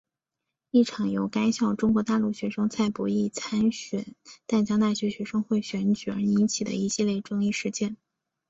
[0.71, 4.15] 一场由该校中国大陆学生蔡博艺参选
[4.47, 7.97] 淡江大学学生会选举而引起的一系列争议事件。